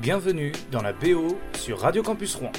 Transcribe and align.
Bienvenue 0.00 0.50
dans 0.72 0.80
la 0.80 0.94
BO 0.94 1.38
sur 1.52 1.80
Radio 1.80 2.02
Campus 2.02 2.34
Rouen. 2.34 2.52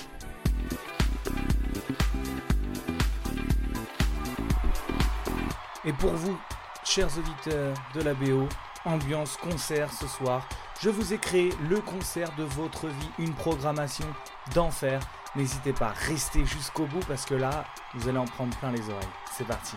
Et 5.84 5.92
pour 5.94 6.12
vous, 6.12 6.40
chers 6.86 7.10
auditeurs 7.18 7.76
de 7.96 8.02
la 8.04 8.14
BO, 8.14 8.48
ambiance 8.86 9.38
concert 9.38 9.92
ce 9.92 10.06
soir, 10.06 10.48
je 10.82 10.92
vous 10.92 11.16
ai 11.16 11.18
créé 11.18 11.50
le 11.68 11.82
concert 11.82 12.32
de 12.38 12.44
votre 12.44 12.86
vie, 12.86 13.10
une 13.18 13.34
programmation 13.34 14.06
d'enfer. 14.54 15.02
N'hésitez 15.36 15.74
pas, 15.74 15.96
restez 16.08 16.46
jusqu'au 16.46 16.86
bout 16.86 17.04
parce 17.08 17.26
que 17.26 17.34
là, 17.34 17.66
vous 17.96 18.08
allez 18.08 18.20
en 18.20 18.26
prendre 18.26 18.56
plein 18.58 18.72
les 18.72 18.88
oreilles. 18.88 19.08
C'est 19.36 19.48
parti. 19.48 19.76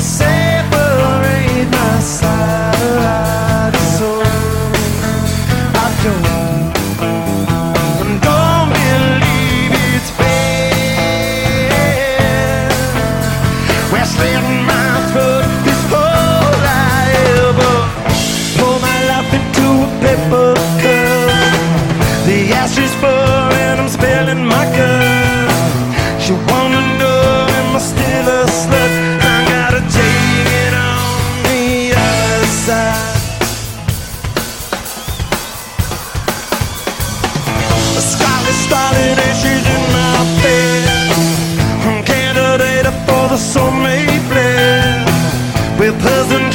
você. 0.00 0.37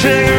Cheers. 0.04 0.33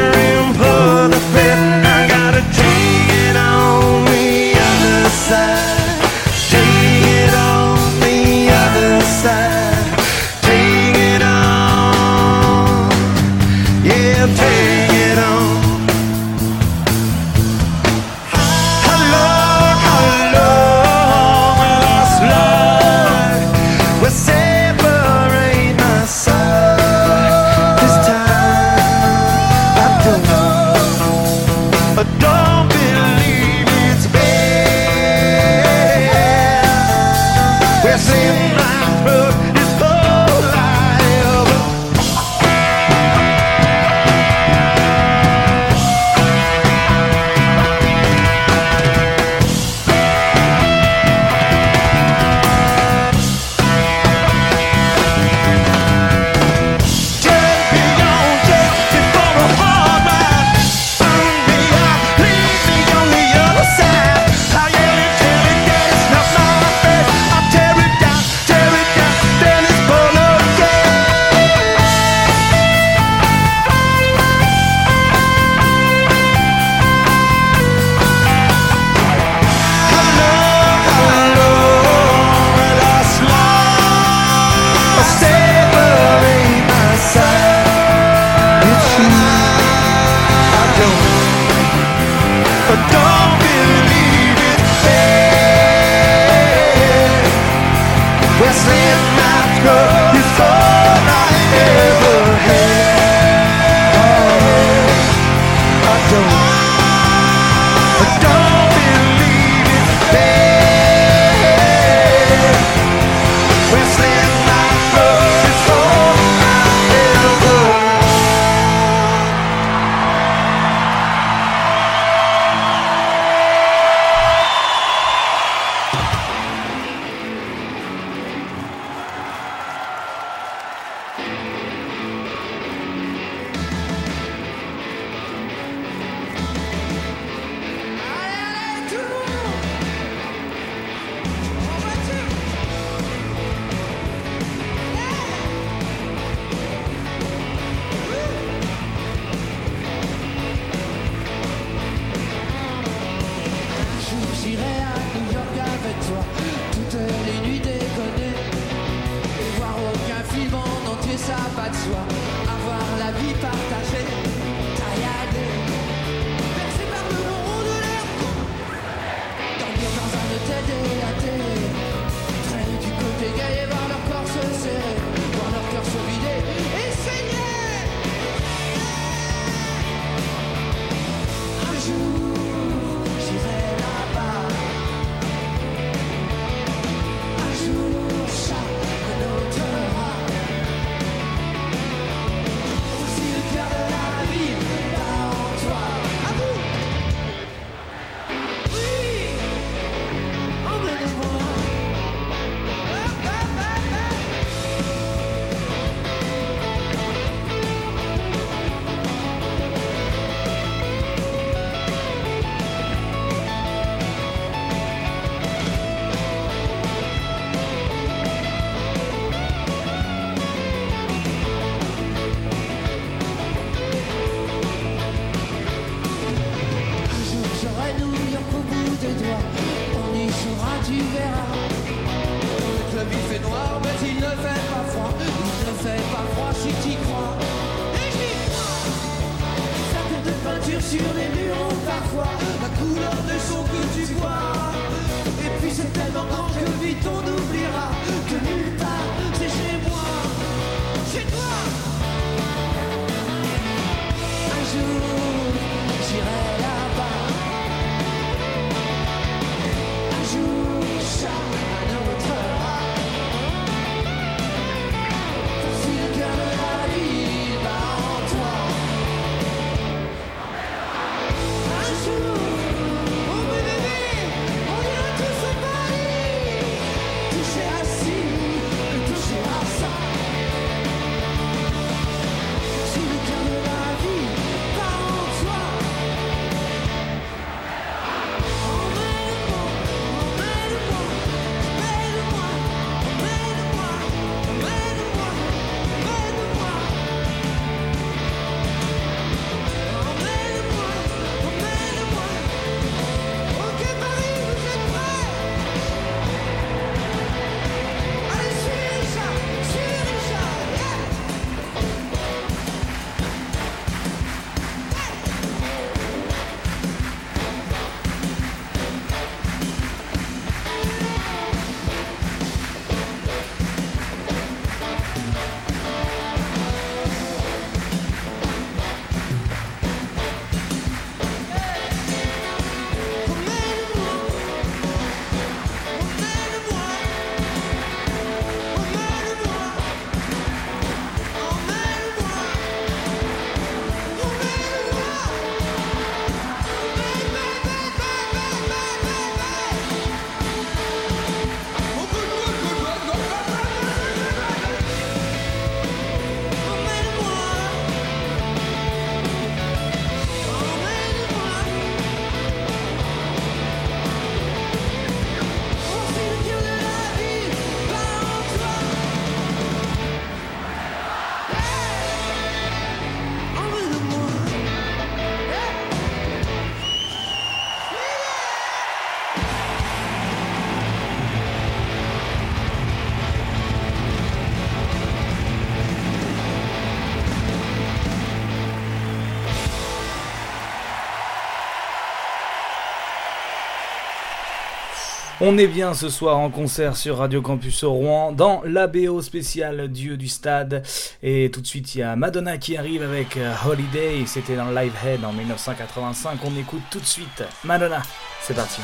On 395.47 395.59
est 395.59 395.67
bien 395.67 395.93
ce 395.93 396.09
soir 396.09 396.39
en 396.39 396.49
concert 396.49 396.97
sur 396.97 397.19
Radio 397.19 397.39
Campus 397.39 397.83
au 397.83 397.93
Rouen 397.93 398.31
dans 398.31 398.63
l'ABO 398.65 399.21
spécial 399.21 399.89
Dieu 399.89 400.17
du 400.17 400.27
Stade. 400.27 400.81
Et 401.21 401.51
tout 401.53 401.61
de 401.61 401.67
suite, 401.67 401.93
il 401.93 401.99
y 401.99 402.01
a 402.01 402.15
Madonna 402.15 402.57
qui 402.57 402.75
arrive 402.75 403.03
avec 403.03 403.37
euh, 403.37 403.53
Holiday. 403.69 404.23
C'était 404.25 404.55
dans 404.55 404.71
Livehead 404.71 405.23
en 405.23 405.33
1985. 405.33 406.39
On 406.43 406.59
écoute 406.59 406.81
tout 406.89 406.99
de 406.99 407.05
suite 407.05 407.43
Madonna. 407.63 408.01
C'est 408.41 408.55
parti. 408.55 408.81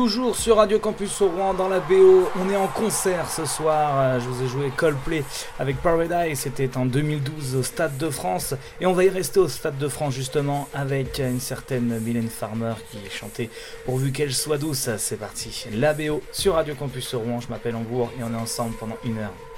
Toujours 0.00 0.34
sur 0.34 0.56
Radio 0.56 0.78
Campus 0.78 1.20
au 1.20 1.28
Rouen 1.28 1.52
dans 1.52 1.68
la 1.68 1.78
BO, 1.78 2.26
on 2.40 2.48
est 2.48 2.56
en 2.56 2.68
concert 2.68 3.30
ce 3.30 3.44
soir. 3.44 3.92
Euh, 3.98 4.18
je 4.18 4.26
vous 4.30 4.42
ai 4.42 4.48
joué 4.48 4.72
Coldplay 4.74 5.22
avec 5.58 5.76
Paradise, 5.82 6.38
c'était 6.38 6.74
en 6.78 6.86
2012 6.86 7.56
au 7.56 7.62
Stade 7.62 7.98
de 7.98 8.08
France. 8.08 8.54
Et 8.80 8.86
on 8.86 8.94
va 8.94 9.04
y 9.04 9.10
rester 9.10 9.40
au 9.40 9.48
Stade 9.48 9.76
de 9.76 9.88
France 9.88 10.14
justement 10.14 10.70
avec 10.72 11.18
une 11.18 11.38
certaine 11.38 12.00
Mylène 12.00 12.30
Farmer 12.30 12.72
qui 12.90 12.98
chantait 13.10 13.50
Pourvu 13.84 14.10
qu'elle 14.10 14.32
soit 14.32 14.56
douce. 14.56 14.88
C'est 14.96 15.18
parti, 15.18 15.66
la 15.70 15.92
BO 15.92 16.22
sur 16.32 16.54
Radio 16.54 16.74
Campus 16.74 17.12
au 17.12 17.18
Rouen. 17.18 17.40
Je 17.42 17.48
m'appelle 17.48 17.76
Angour 17.76 18.10
et 18.18 18.24
on 18.24 18.32
est 18.32 18.40
ensemble 18.40 18.76
pendant 18.76 18.96
une 19.04 19.18
heure. 19.18 19.49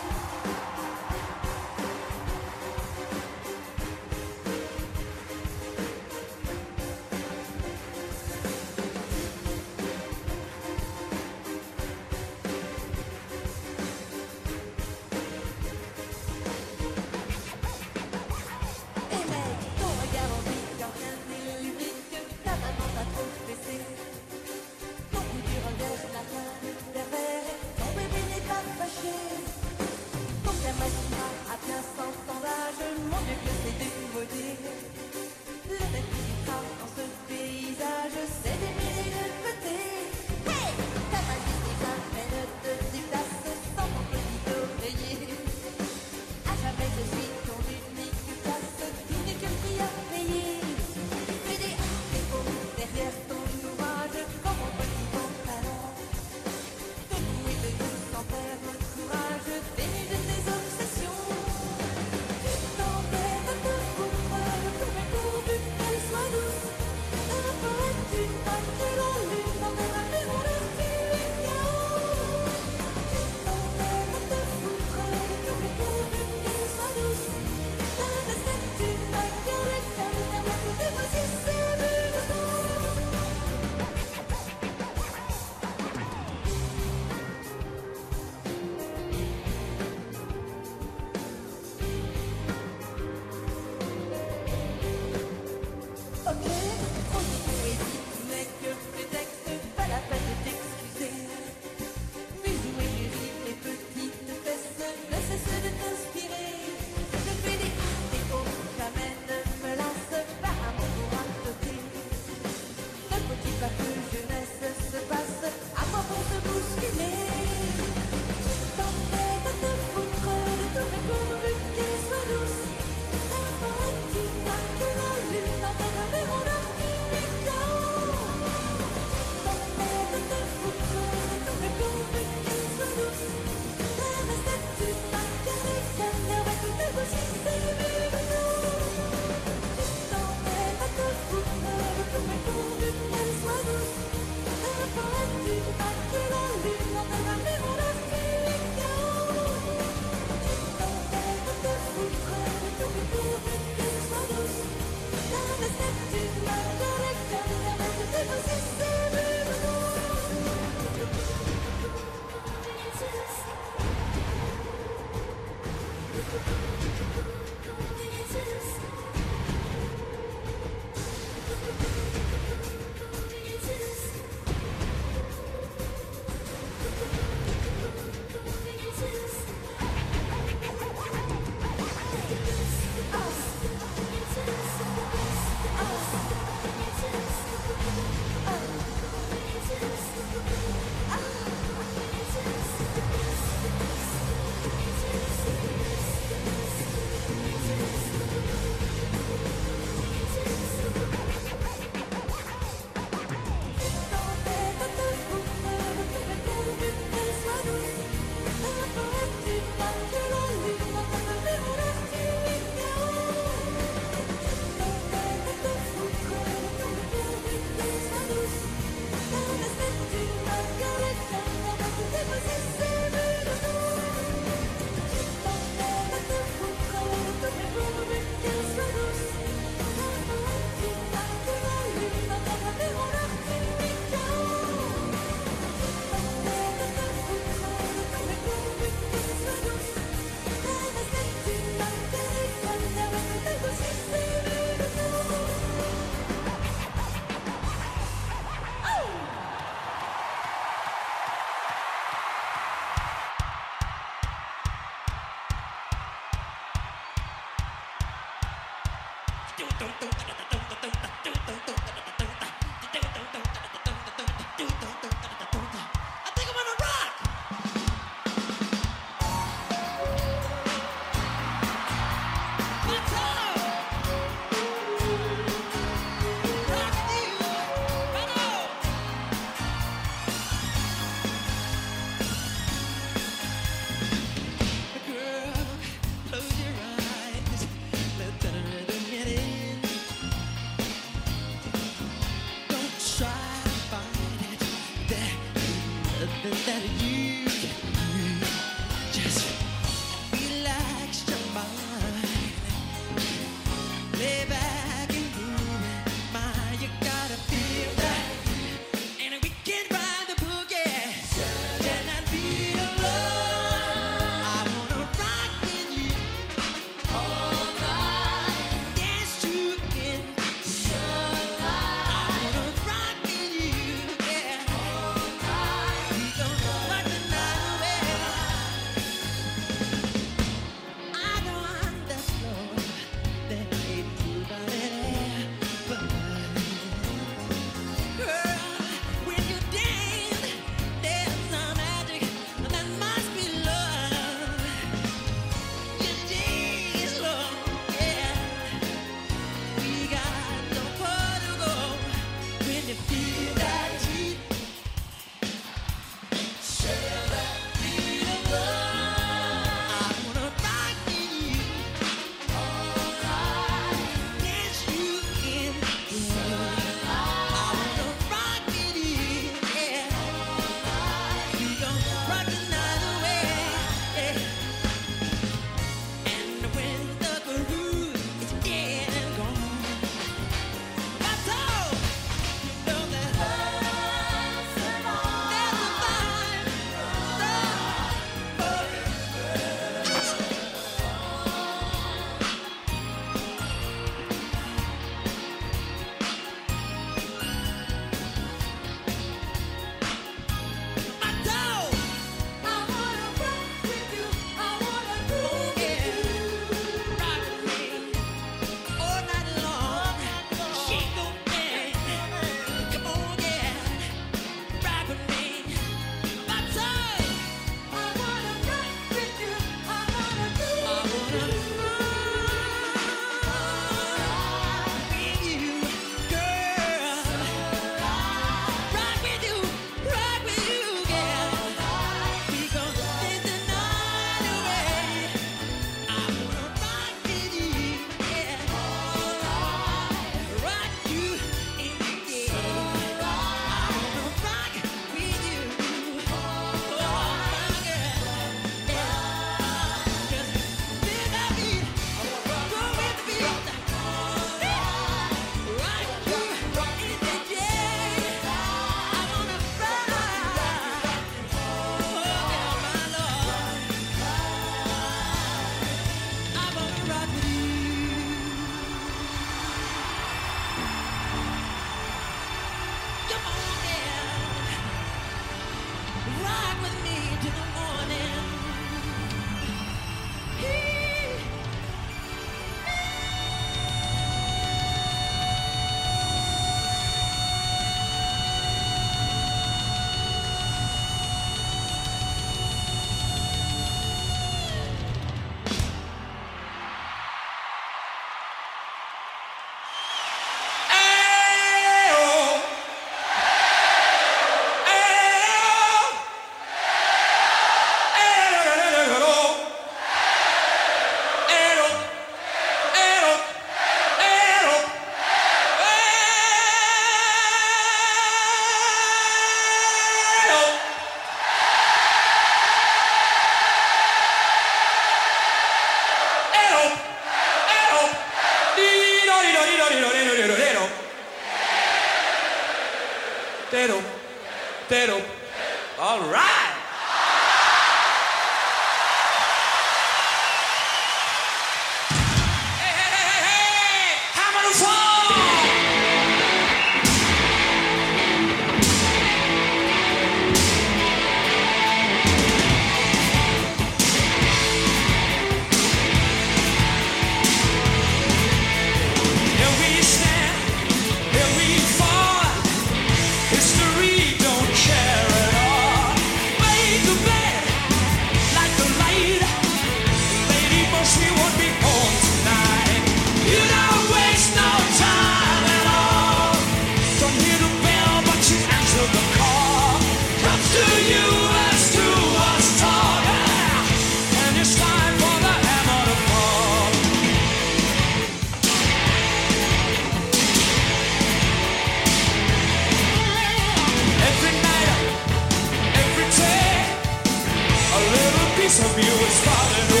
of 598.83 598.97
you 598.97 599.13
is 599.27 599.39
falling 599.45 600.00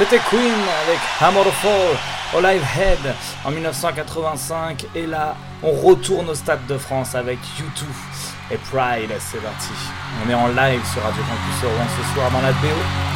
C'était 0.00 0.22
Queen 0.30 0.54
avec 0.86 0.98
Hammer 1.20 1.50
Fall 1.60 1.98
au 2.34 2.40
Live 2.40 2.64
Head 2.74 3.14
en 3.44 3.50
1985 3.50 4.86
et 4.94 5.04
là 5.04 5.36
on 5.62 5.72
retourne 5.72 6.30
au 6.30 6.34
Stade 6.34 6.66
de 6.66 6.78
France 6.78 7.14
avec 7.14 7.38
U2 7.58 7.84
et 8.50 8.56
Pride, 8.56 9.10
c'est 9.18 9.42
parti. 9.42 9.68
On 10.24 10.30
est 10.30 10.34
en 10.34 10.48
live 10.48 10.80
sur 10.90 11.02
Radio 11.02 11.22
Campus 11.22 11.70
Rouen 11.70 11.86
ce 11.98 12.14
soir 12.14 12.30
dans 12.30 12.40
la 12.40 12.52
BO. 12.52 13.09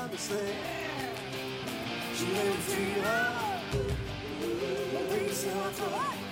Coule, 0.00 0.08
où 0.08 0.08
tes 0.08 0.08
bras 0.08 0.08
me 0.08 0.16
serrent. 0.16 0.40
J'irai 2.16 2.48
où 2.48 2.58
tu 2.70 2.80
iras, 2.98 3.32
mon 4.92 5.14
pays 5.14 5.34
sera 5.34 5.68
toi. 5.76 6.29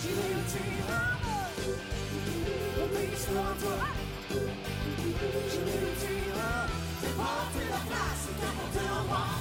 J'irai 0.01 0.29
où 0.33 0.43
tu 0.51 0.59
iras, 0.79 1.13
mon 2.77 2.87
pays 2.87 3.17
sera 3.17 3.51
toi. 3.61 3.79
J'irai 5.51 5.79
où 5.81 5.93
tu 6.01 6.11
iras, 6.29 6.65
qu'importe 7.01 7.57
la 7.69 7.81
place, 7.89 8.25
l'endroit. 8.41 9.33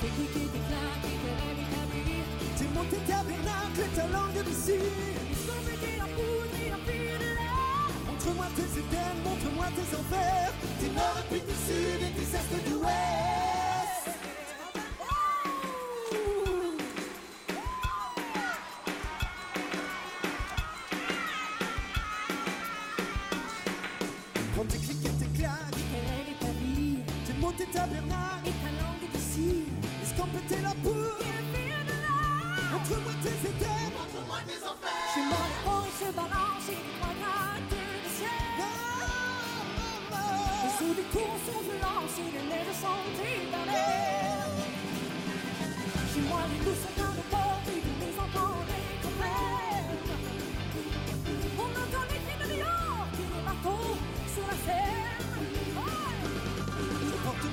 Tes 0.00 0.10
clics 0.14 0.36
et 0.36 0.48
tes 0.54 0.64
et 1.06 1.18
tes 1.24 1.36
établis. 1.64 2.24
T'es 2.56 2.68
mon 2.74 2.84
tes 2.84 3.02
tabernacles, 3.10 3.90
ta 3.96 4.06
langue 4.06 4.44
de 4.44 4.54
l'air. 7.34 7.56
Montre-moi 8.06 8.46
tes 8.56 8.70
éthèmes, 8.80 9.20
montre-moi 9.24 9.66
tes 9.74 9.88
enfers. 9.96 10.55
Nord 10.96 11.26
et 11.30 11.40
tes 11.40 11.52
sud 11.66 12.00
et 12.02 12.12
tes 12.18 12.36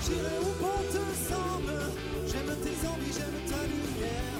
j'irai 0.06 0.38
où 0.42 0.52
bon 0.62 0.80
te 0.94 1.04
semble. 1.30 1.80
J'aime 2.30 2.54
tes 2.64 2.78
envies, 2.88 3.14
j'aime 3.18 3.40
ta 3.50 3.62
lumière. 3.72 4.40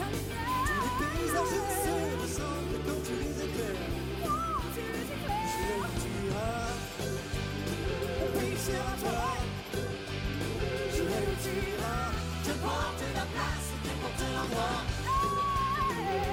Tous 0.68 0.80
les 0.84 0.94
paysages 1.00 1.62
se 1.84 1.96
ressemblent 2.22 2.80
quand 2.86 3.02
tu 3.08 3.14
les 3.22 3.36
éclaires. 3.46 3.88
Tu. 4.74 4.82
J'irai 5.50 5.76
où 5.80 5.94
tu 6.02 6.10
iras, 6.28 6.72
Mon 8.20 8.30
pays 8.40 8.58
sera 8.66 8.94
toi. 9.04 9.28
j'irai 10.94 11.20
où 11.30 11.36
tu 11.44 11.54
iras. 11.74 12.10
Qu'importe 12.46 13.04
la 13.20 13.26
place, 13.34 13.68
qu'importe 13.84 14.24
l'endroit. 14.36 14.80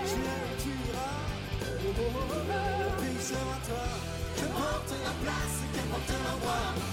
J'irai 0.08 0.36
où 0.46 0.52
tu 0.62 0.70
iras. 0.88 1.20
Mon 1.84 2.94
pays 3.00 3.22
sera 3.30 3.56
toi. 3.68 3.86
Qu'importe 4.36 4.92
la 5.06 5.14
place, 5.22 5.56
qu'importe 5.74 6.12
l'endroit. 6.24 6.89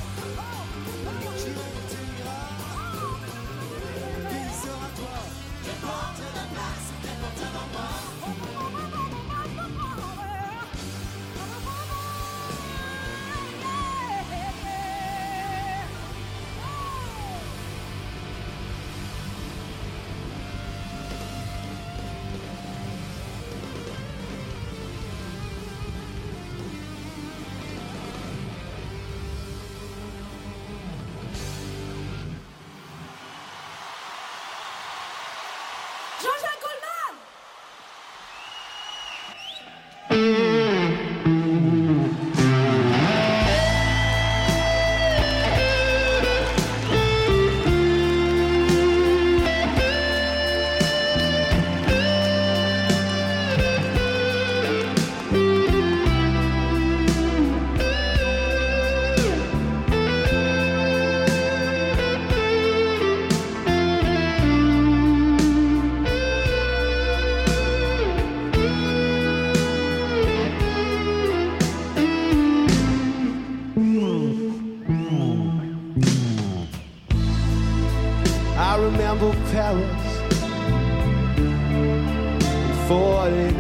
49 82.87 83.51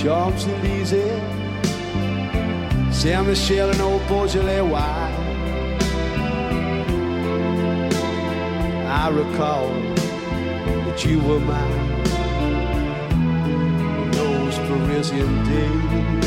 Champs-Élysées 0.00 1.20
Saint-Michel 2.92 3.70
and 3.70 3.80
old 3.80 4.06
Beaujolais 4.06 4.60
wine 4.60 5.12
I 8.86 9.08
recall 9.08 9.68
that 10.86 11.04
you 11.04 11.18
were 11.18 11.40
mine 11.40 11.72
in 13.98 14.10
those 14.12 14.56
Parisian 14.68 15.44
days 15.44 16.21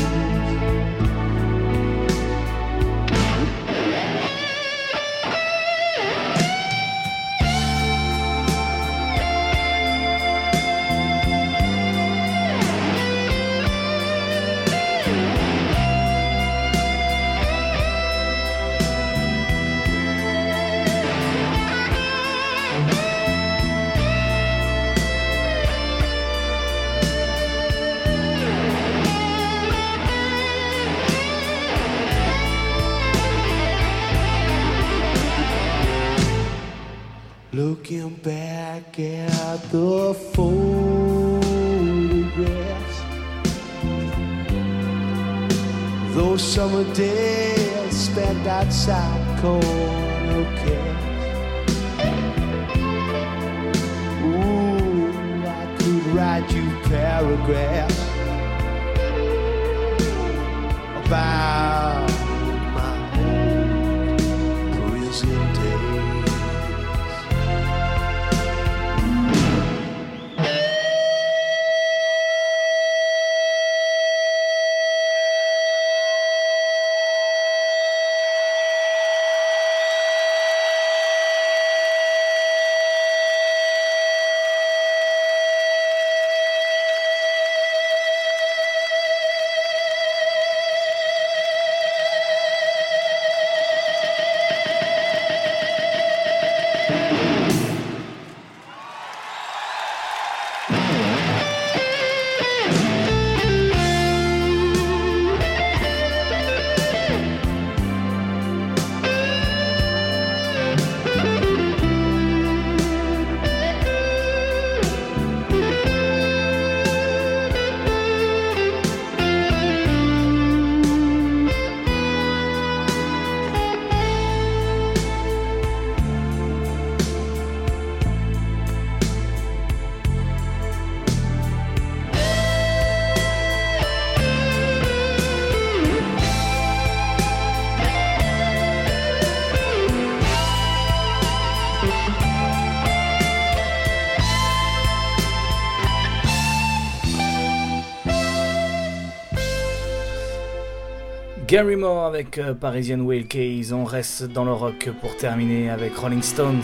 Gary 151.56 151.76
Moore 151.76 152.04
avec 152.04 152.36
euh, 152.36 152.52
Parisian 152.52 153.00
Wheelcase. 153.00 153.72
On 153.72 153.84
reste 153.84 154.24
dans 154.24 154.44
le 154.44 154.52
rock 154.52 154.90
pour 155.00 155.16
terminer 155.16 155.70
avec 155.70 155.96
Rolling 155.96 156.20
Stones 156.20 156.60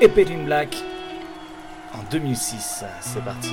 et 0.00 0.08
Pain 0.08 0.44
Black 0.44 0.76
en 1.94 2.02
2006. 2.10 2.84
C'est 3.00 3.24
parti. 3.24 3.52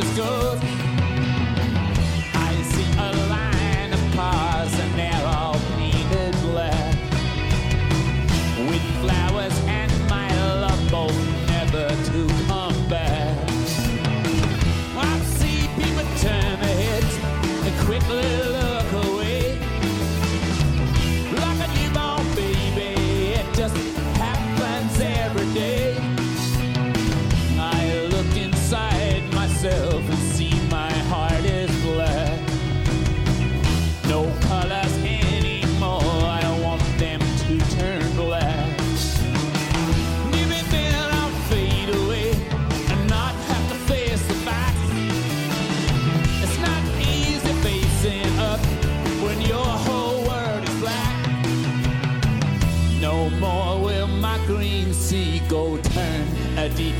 this 0.00 0.16
good. 0.16 0.79